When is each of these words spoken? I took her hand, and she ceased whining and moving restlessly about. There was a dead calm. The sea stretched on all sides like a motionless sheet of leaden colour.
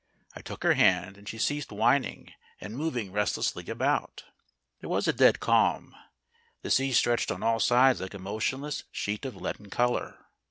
I 0.35 0.41
took 0.41 0.63
her 0.63 0.73
hand, 0.73 1.15
and 1.15 1.29
she 1.29 1.37
ceased 1.37 1.71
whining 1.71 2.33
and 2.59 2.75
moving 2.75 3.11
restlessly 3.11 3.69
about. 3.69 4.23
There 4.79 4.89
was 4.89 5.07
a 5.07 5.13
dead 5.13 5.39
calm. 5.39 5.95
The 6.63 6.71
sea 6.71 6.91
stretched 6.91 7.29
on 7.29 7.43
all 7.43 7.59
sides 7.59 8.01
like 8.01 8.15
a 8.15 8.17
motionless 8.17 8.85
sheet 8.91 9.25
of 9.25 9.35
leaden 9.35 9.69
colour. 9.69 10.25